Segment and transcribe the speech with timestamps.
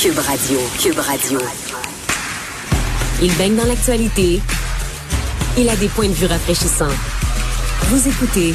[0.00, 0.60] Cube Radio.
[0.80, 1.40] Cube Radio.
[3.20, 4.40] Il baigne dans l'actualité.
[5.58, 6.86] Il a des points de vue rafraîchissants.
[7.88, 8.54] Vous écoutez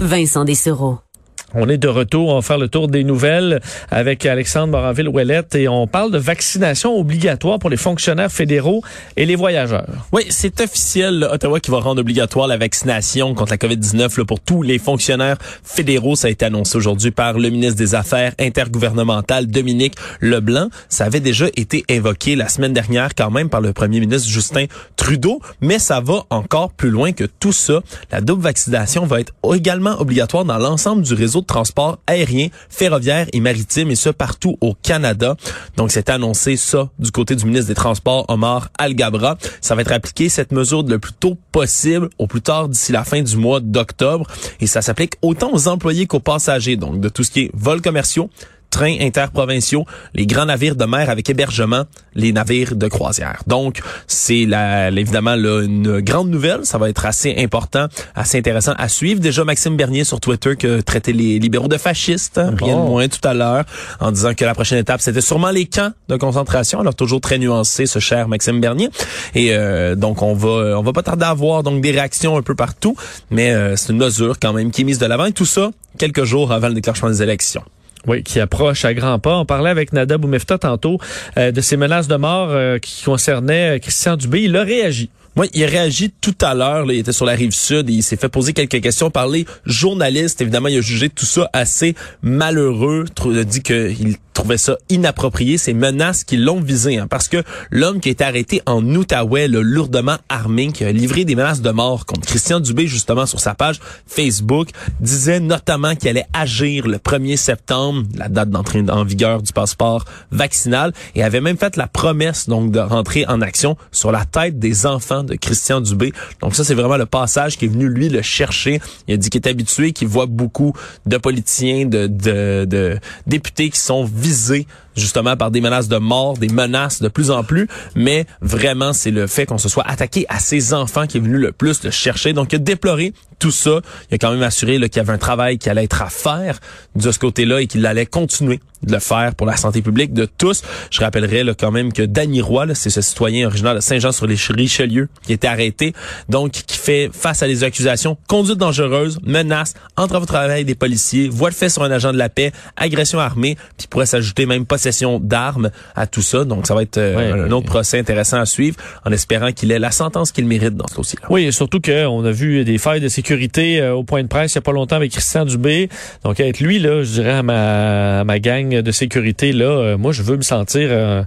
[0.00, 1.05] Vincent Dessereau.
[1.54, 3.60] On est de retour, on va faire le tour des nouvelles
[3.90, 8.82] avec Alexandre Moranville-Ouellette et on parle de vaccination obligatoire pour les fonctionnaires fédéraux
[9.16, 9.86] et les voyageurs.
[10.12, 14.62] Oui, c'est officiel, Ottawa qui va rendre obligatoire la vaccination contre la COVID-19 pour tous
[14.62, 16.16] les fonctionnaires fédéraux.
[16.16, 20.68] Ça a été annoncé aujourd'hui par le ministre des Affaires intergouvernementales, Dominique Leblanc.
[20.88, 24.64] Ça avait déjà été évoqué la semaine dernière quand même par le premier ministre Justin
[24.96, 27.82] Trudeau, mais ça va encore plus loin que tout ça.
[28.10, 33.26] La double vaccination va être également obligatoire dans l'ensemble du réseau de transport aérien, ferroviaire
[33.32, 35.36] et maritime, et ce partout au Canada.
[35.76, 39.36] Donc, c'est annoncé ça du côté du ministre des Transports, Omar Al-Gabra.
[39.60, 43.04] Ça va être appliqué, cette mesure, le plus tôt possible, au plus tard d'ici la
[43.04, 44.26] fin du mois d'octobre.
[44.60, 47.82] Et ça s'applique autant aux employés qu'aux passagers, donc de tout ce qui est vols
[47.82, 48.30] commerciaux,
[48.70, 53.42] trains interprovinciaux, les grands navires de mer avec hébergement, les navires de croisière.
[53.46, 56.60] Donc, c'est la, évidemment là, une grande nouvelle.
[56.64, 59.20] Ça va être assez important, assez intéressant à suivre.
[59.20, 63.08] Déjà, Maxime Bernier sur Twitter que traitait les libéraux de fascistes, hein, rien de moins
[63.08, 63.64] tout à l'heure,
[64.00, 66.80] en disant que la prochaine étape, c'était sûrement les camps de concentration.
[66.80, 68.90] Alors, toujours très nuancé, ce cher Maxime Bernier.
[69.34, 72.42] Et euh, donc, on va on va pas tarder à voir donc des réactions un
[72.42, 72.96] peu partout,
[73.30, 75.26] mais euh, c'est une mesure quand même qui est mise de l'avant.
[75.26, 77.62] Et tout ça, quelques jours avant le déclenchement des élections.
[78.06, 79.36] Oui, qui approche à grands pas.
[79.36, 80.98] On parlait avec Nada Boumefta tantôt
[81.36, 84.42] euh, de ces menaces de mort euh, qui concernaient euh, Christian Dubé.
[84.42, 85.10] Il a réagi.
[85.36, 86.90] Oui, il a réagi tout à l'heure.
[86.90, 89.44] Il était sur la rive sud et il s'est fait poser quelques questions par les
[89.66, 90.40] journalistes.
[90.40, 93.04] Évidemment, il a jugé tout ça assez malheureux.
[93.26, 96.98] Il a dit qu'il trouvait ça inapproprié, ces menaces qui l'ont visé.
[96.98, 100.92] Hein, parce que l'homme qui a été arrêté en Outaouais, le lourdement armé, qui a
[100.92, 104.68] livré des menaces de mort contre Christian Dubé, justement, sur sa page Facebook,
[105.00, 110.04] disait notamment qu'il allait agir le 1er septembre, la date d'entrée en vigueur du passeport
[110.30, 114.58] vaccinal, et avait même fait la promesse donc de rentrer en action sur la tête
[114.58, 116.12] des enfants de Christian Dubé.
[116.40, 118.80] Donc ça, c'est vraiment le passage qui est venu, lui, le chercher.
[119.08, 120.72] Il a dit qu'il est habitué, qu'il voit beaucoup
[121.04, 124.66] de politiciens, de, de, de députés qui sont visés
[124.96, 129.10] justement par des menaces de mort, des menaces de plus en plus, mais vraiment c'est
[129.10, 131.90] le fait qu'on se soit attaqué à ses enfants qui est venu le plus le
[131.90, 132.32] chercher.
[132.32, 133.80] Donc il a déploré tout ça.
[134.10, 136.58] Il a quand même assuré qu'il y avait un travail qui allait être à faire
[136.94, 140.26] de ce côté-là et qu'il allait continuer de le faire pour la santé publique de
[140.26, 140.62] tous.
[140.90, 145.32] Je rappellerai là, quand même que Danny Roy, c'est ce citoyen originaire de Saint-Jean-sur-les-Richelieu qui
[145.32, 145.92] été arrêté,
[146.28, 151.28] donc qui fait face à des accusations conduite dangereuse, menace, entrave au travail des policiers,
[151.28, 154.66] voie de fait sur un agent de la paix, agression armée, puis pourrait s'ajouter même
[154.66, 156.44] possession d'armes à tout ça.
[156.44, 159.78] Donc ça va être euh, un autre procès intéressant à suivre en espérant qu'il ait
[159.78, 161.28] la sentence qu'il mérite dans ce dossier-là.
[161.30, 164.54] Oui, et surtout qu'on a vu des failles de sécurité euh, au point de presse
[164.54, 165.88] il n'y a pas longtemps avec Christian Dubé.
[166.24, 170.12] Donc être lui, là, je dirais à ma, ma gang de sécurité, là, euh, moi,
[170.12, 171.22] je veux me sentir euh,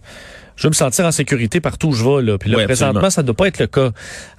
[0.60, 2.22] je veux me sentir en sécurité partout où je vais.
[2.22, 2.38] Là.
[2.38, 3.92] Puis là, présentement, ça ne doit pas être le cas.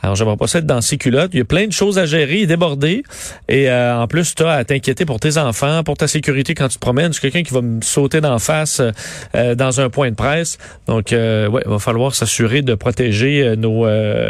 [0.02, 1.30] Alors, j'aimerais pas ça être dans ces culottes.
[1.32, 3.04] Il y a plein de choses à gérer et déborder.
[3.48, 6.68] Et euh, en plus, tu as à t'inquiéter pour tes enfants, pour ta sécurité quand
[6.68, 7.14] tu te promènes.
[7.14, 8.82] C'est quelqu'un qui va me sauter d'en face
[9.34, 10.58] euh, dans un point de presse.
[10.86, 13.88] Donc, euh, ouais, il va falloir s'assurer de protéger nos,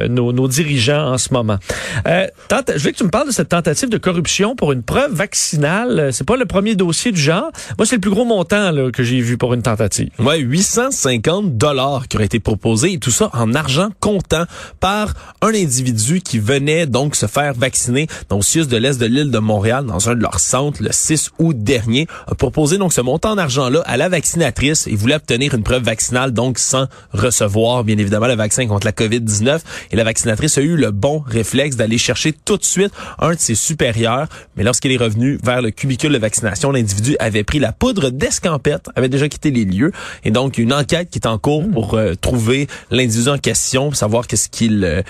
[0.08, 1.58] nos, nos, dirigeants en ce moment.
[2.06, 6.10] je veux que tu me parles de cette tentative de corruption pour une preuve vaccinale.
[6.12, 7.50] C'est pas le premier dossier du genre.
[7.78, 10.10] Moi, c'est le plus gros montant là, que j'ai vu pour une tentative.
[10.20, 14.44] Ouais, 850 dollars qui aurait été proposé et tout ça en argent comptant
[14.80, 19.30] par un individu qui venait donc se faire vacciner le CIUS de l'Est de l'île
[19.30, 23.00] de Montréal dans un de leurs centres le 6 août dernier a proposé donc ce
[23.00, 27.98] montant d'argent-là à la vaccinatrice et voulait obtenir une preuve vaccinale donc sans recevoir bien
[27.98, 29.60] évidemment le vaccin contre la COVID-19
[29.90, 33.38] et la vaccinatrice a eu le bon réflexe d'aller chercher tout de suite un de
[33.38, 34.28] ses supérieurs.
[34.56, 38.88] Mais lorsqu'il est revenu vers le cubicule de vaccination l'individu avait pris la poudre d'escampette
[38.96, 39.92] avait déjà quitté les lieux.
[40.24, 44.26] Et donc une enquête qui est en cours pour euh, trouver l'individu en question, savoir
[44.26, 45.02] qu'est-ce qu'il, euh,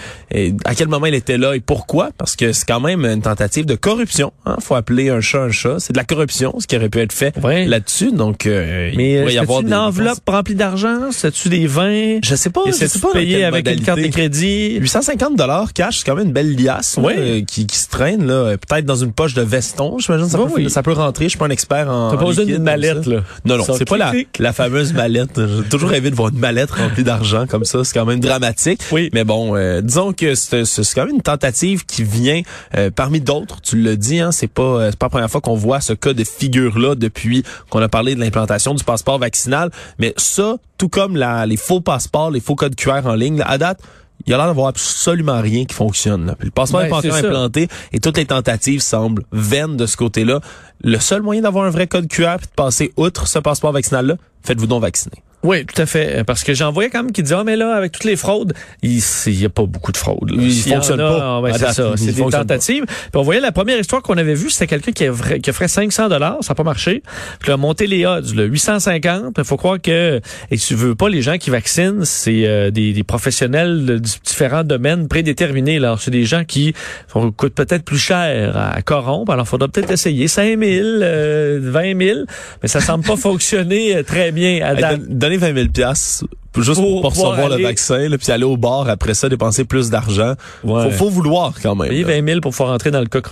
[0.64, 3.66] à quel moment il était là et pourquoi, parce que c'est quand même une tentative
[3.66, 4.32] de corruption.
[4.46, 4.56] Hein?
[4.60, 5.76] Faut appeler un chat un chat.
[5.78, 8.12] C'est de la corruption, ce qui aurait pu être fait là-dessus.
[8.12, 11.10] Donc, euh, mais il va y avoir une enveloppe remplie d'argent?
[11.12, 12.18] C'est-tu des vins?
[12.22, 12.62] Je sais pas.
[12.72, 14.76] C'est pas payé avec une carte de crédit?
[14.78, 16.98] 850 dollars cash, c'est quand même une belle liasse
[17.46, 19.98] qui, qui se traîne là, peut-être dans une poche de veston.
[19.98, 21.24] J'imagine ça, peut, ça peut rentrer.
[21.24, 22.10] Je suis pas un expert en.
[22.10, 23.20] T'as pas besoin d'une mallette là.
[23.44, 25.40] Non non, c'est pas la, la fameuse mallette.
[25.40, 27.84] J'ai toujours rêvé de voir une mallette lettre remplie d'argent comme ça.
[27.84, 28.82] C'est quand même dramatique.
[28.92, 29.10] Oui.
[29.12, 30.64] Mais bon, euh, disons que c'est
[30.94, 32.42] quand même une tentative qui vient
[32.76, 33.60] euh, parmi d'autres.
[33.60, 35.92] Tu le dis, hein, c'est pas euh, c'est pas la première fois qu'on voit ce
[35.92, 39.70] cas de figure là depuis qu'on a parlé de l'implantation du passeport vaccinal.
[39.98, 43.58] Mais ça, tout comme la, les faux passeports, les faux codes QR en ligne, à
[43.58, 43.80] date,
[44.26, 46.26] il y a l'air d'avoir absolument rien qui fonctionne.
[46.26, 46.36] Là.
[46.40, 49.96] le passeport n'est ben, pas encore implanté et toutes les tentatives semblent vaines de ce
[49.96, 50.40] côté-là.
[50.82, 54.16] Le seul moyen d'avoir un vrai code QR et de passer outre ce passeport vaccinal-là,
[54.42, 55.22] faites-vous donc vacciner.
[55.42, 56.22] Oui, tout à fait.
[56.24, 58.52] Parce que j'en voyais quand même qui disaient, ah, mais là, avec toutes les fraudes,
[58.82, 60.30] il n'y a pas beaucoup de fraudes.
[60.30, 61.40] Il fonctionne pas.
[61.40, 61.92] Ouais, c'est ça.
[61.96, 62.84] C'est des tentatives.
[62.84, 65.68] Puis on voyait la première histoire qu'on avait vue, c'était quelqu'un qui, a, qui offrait
[65.68, 67.02] 500 dollars, ça n'a pas marché.
[67.38, 69.34] Puis a monté les odds, là, 850.
[69.38, 70.20] Il faut croire que,
[70.50, 74.64] et tu veux pas les gens qui vaccinent, c'est euh, des, des, professionnels de différents
[74.64, 75.78] domaines prédéterminés.
[75.78, 76.74] Alors, c'est des gens qui
[77.12, 79.32] coûtent peut-être plus cher à corrompre.
[79.32, 82.18] Alors, il faudra peut-être essayer 5 000, euh, 20 000,
[82.62, 86.24] mais ça semble pas fonctionner euh, très bien à date donner 20 000 pièces
[86.58, 90.34] juste pour, recevoir le vaccin, là, puis aller au bar après ça, dépenser plus d'argent.
[90.64, 90.84] Ouais.
[90.84, 91.88] Faut, faut vouloir quand même.
[91.88, 93.24] Payer 20 000 pour pouvoir rentrer dans le coq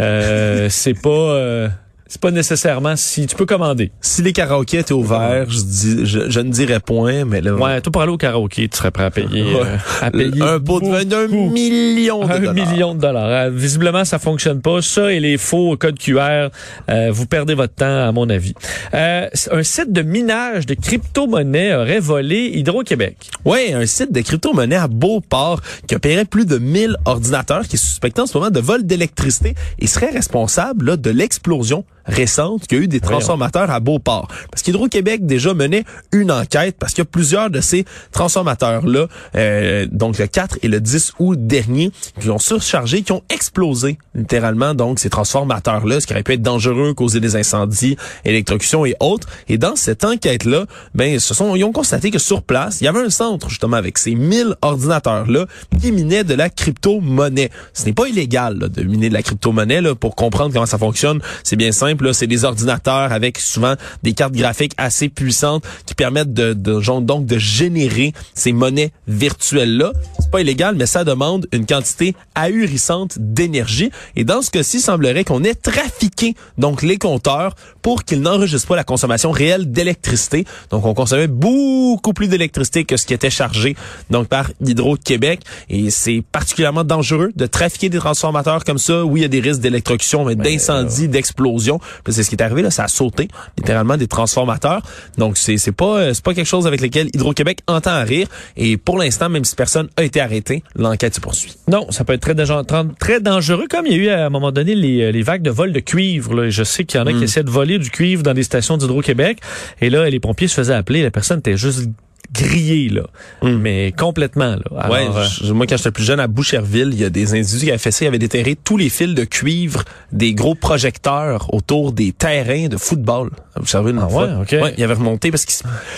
[0.00, 1.08] euh, c'est pas...
[1.08, 1.68] Euh,
[2.14, 3.90] c'est pas nécessairement si tu peux commander.
[4.00, 7.54] Si les karaokés étaient ouverts, je, dis, je, ne dirais point, mais là.
[7.54, 10.60] Ouais, toi pour aller au karaoké, tu serais prêt à payer, euh, à payer un
[10.60, 12.50] beau de un million de dollars.
[12.50, 13.28] Un million de dollars.
[13.28, 14.80] Euh, visiblement, ça fonctionne pas.
[14.80, 16.50] Ça et les faux codes QR,
[16.88, 18.54] euh, vous perdez votre temps, à mon avis.
[18.92, 23.16] un site de minage de crypto-monnaies aurait volé Hydro-Québec.
[23.44, 27.84] Oui, un site de crypto-monnaies à Beauport qui opérait plus de 1000 ordinateurs qui est
[27.84, 32.78] suspecté en ce moment de vol d'électricité et serait responsable là, de l'explosion récente qu'il
[32.78, 34.28] y a eu des transformateurs à Beauport.
[34.50, 39.06] Parce qu'Hydro-Québec déjà menait une enquête parce qu'il y a plusieurs de ces transformateurs-là,
[39.36, 41.90] euh, donc le 4 et le 10 août dernier,
[42.20, 46.42] qui ont surchargé, qui ont explosé littéralement donc ces transformateurs-là, ce qui aurait pu être
[46.42, 49.28] dangereux, causer des incendies, électrocution et autres.
[49.48, 52.88] Et dans cette enquête-là, ben, ce sont, ils ont constaté que sur place, il y
[52.88, 55.46] avait un centre justement avec ces 1000 ordinateurs-là
[55.80, 57.50] qui minaient de la crypto-monnaie.
[57.72, 59.94] Ce n'est pas illégal là, de miner de la crypto-monnaie.
[59.94, 64.34] Pour comprendre comment ça fonctionne, c'est bien simple c'est des ordinateurs avec souvent des cartes
[64.34, 66.52] graphiques assez puissantes qui permettent de,
[67.00, 69.92] donc de générer ces monnaies virtuelles là.
[70.18, 73.92] C'est pas illégal, mais ça demande une quantité ahurissante d'énergie.
[74.16, 78.66] Et dans ce cas-ci, il semblerait qu'on ait trafiqué donc les compteurs pour qu'ils n'enregistrent
[78.66, 80.44] pas la consommation réelle d'électricité.
[80.70, 83.76] Donc on consommait beaucoup plus d'électricité que ce qui était chargé
[84.10, 85.38] donc par Hydro-Québec.
[85.70, 89.04] Et c'est particulièrement dangereux de trafiquer des transformateurs comme ça.
[89.04, 91.78] Oui, il y a des risques d'électrocution, mais d'incendie, d'explosion.
[92.08, 94.82] C'est ce qui est arrivé là, ça a sauté littéralement des transformateurs.
[95.16, 98.26] Donc c'est c'est pas euh, c'est pas quelque chose avec lequel Hydro-Québec entend rire
[98.56, 101.54] et pour l'instant même si personne a été arrêté, l'enquête se poursuit.
[101.68, 102.64] Non, ça peut être très dangereux,
[102.98, 105.42] très dangereux comme il y a eu à un moment donné les, euh, les vagues
[105.42, 106.50] de vol de cuivre là.
[106.50, 107.22] Je sais qu'il y en a qui mm.
[107.22, 109.38] essaient de voler du cuivre dans des stations d'Hydro-Québec
[109.80, 111.88] et là les pompiers se faisaient appeler, la personne était juste
[112.32, 113.02] grillé là,
[113.42, 113.56] hmm.
[113.56, 114.90] mais complètement là.
[114.90, 117.70] ouais, euh, moi quand j'étais plus jeune à Boucherville, il y a des individus qui
[117.70, 121.92] avaient fait ça, ils avaient déterré tous les fils de cuivre des gros projecteurs autour
[121.92, 123.30] des terrains de football.
[123.56, 124.08] Vous savez une ah.
[124.08, 125.52] Ouais, ouais, il avait remonté parce que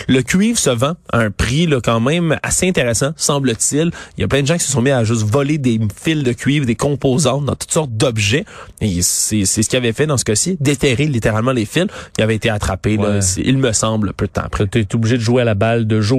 [0.09, 3.91] le cuivre se vend à un prix là quand même assez intéressant, semble-t-il.
[4.17, 6.23] Il y a plein de gens qui se sont mis à juste voler des fils
[6.23, 8.45] de cuivre, des composantes dans toutes sortes d'objets
[8.81, 11.87] et c'est c'est ce qu'il avait fait dans ce cas-ci, déterrer littéralement les fils.
[12.19, 14.67] Il avait été attrapé là, il me semble peu de temps après.
[14.67, 16.16] Tu es obligé de jouer à la balle de jour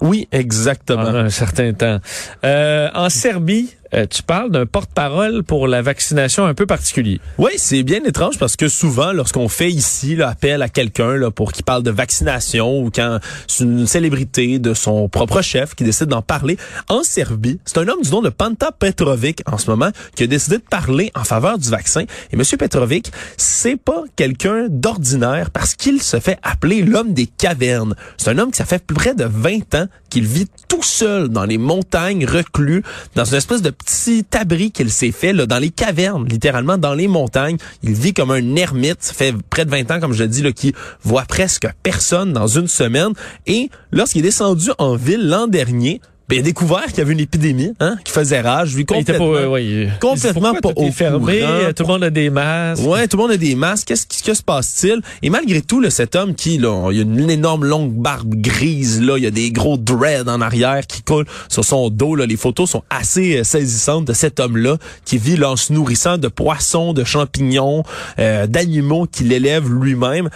[0.00, 1.02] oui, exactement.
[1.02, 1.98] un certain temps.
[2.44, 7.20] Euh, en Serbie, euh, tu parles d'un porte-parole pour la vaccination un peu particulier.
[7.38, 11.64] Oui, c'est bien étrange parce que souvent, lorsqu'on fait ici l'appel à quelqu'un pour qu'il
[11.64, 16.22] parle de vaccination ou quand c'est une célébrité de son propre chef qui décide d'en
[16.22, 16.58] parler,
[16.88, 20.26] en Serbie, c'est un homme du nom de Panta Petrovic en ce moment qui a
[20.26, 22.04] décidé de parler en faveur du vaccin.
[22.32, 27.94] Et Monsieur Petrovic, c'est pas quelqu'un d'ordinaire parce qu'il se fait appeler l'homme des cavernes.
[28.16, 31.44] C'est un homme qui ça fait près de 20 ans qu'il vit tout seul dans
[31.44, 32.82] les montagnes reclus,
[33.14, 36.94] dans une espèce de petit abri qu'il s'est fait là, dans les cavernes, littéralement dans
[36.94, 37.56] les montagnes.
[37.82, 40.42] Il vit comme un ermite, ça fait près de 20 ans, comme je le dis,
[40.42, 43.12] là, qui voit presque personne dans une semaine.
[43.46, 46.00] Et lorsqu'il est descendu en ville l'an dernier,
[46.36, 48.74] il a découvert qu'il y avait une épidémie hein, qui faisait rage.
[48.74, 51.42] Lui, complètement, pas, ouais, complètement pas au fermé,
[51.74, 52.84] Tout le monde a des masques.
[52.84, 53.88] Ouais, tout le monde a des masques.
[53.88, 55.00] Qu'est-ce qui que se passe-t-il?
[55.22, 59.00] Et malgré tout, là, cet homme qui, là, il a une énorme longue barbe grise,
[59.00, 62.14] là, il y a des gros dreads en arrière qui coulent sur son dos.
[62.14, 62.26] Là.
[62.26, 66.18] Les photos sont assez euh, saisissantes de cet homme-là qui vit là, en se nourrissant
[66.18, 67.84] de poissons, de champignons,
[68.18, 70.28] euh, d'animaux qu'il élève lui-même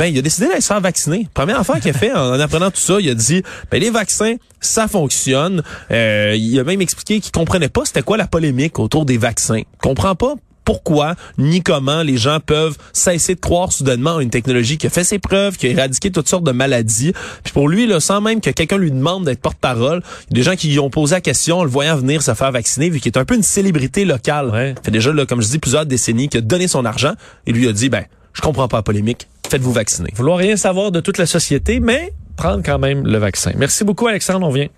[0.00, 1.28] ben il a décidé d'aller se faire vacciner.
[1.34, 4.36] Première affaire qu'il a fait en, apprenant tout ça, il a dit ben les vaccins,
[4.58, 5.62] ça fonctionne.
[5.90, 9.58] Euh, il a même expliqué qu'il comprenait pas c'était quoi la polémique autour des vaccins.
[9.58, 14.30] Il comprend pas pourquoi ni comment les gens peuvent cesser de croire soudainement à une
[14.30, 17.12] technologie qui a fait ses preuves, qui a éradiqué toutes sortes de maladies.
[17.44, 20.42] Puis pour lui, là, sans même que quelqu'un lui demande d'être porte-parole, il y a
[20.42, 23.00] des gens qui lui ont posé la question, le voyant venir se faire vacciner, vu
[23.00, 24.48] qu'il est un peu une célébrité locale.
[24.48, 24.74] Ouais.
[24.82, 27.12] Fait déjà, là, comme je dis, plusieurs décennies, qui a donné son argent
[27.46, 29.28] et lui a dit, ben, je comprends pas la polémique.
[29.50, 30.10] Faites-vous vacciner.
[30.14, 33.50] Vouloir rien savoir de toute la société, mais prendre quand même le vaccin.
[33.56, 34.46] Merci beaucoup, Alexandre.
[34.46, 34.68] On vient.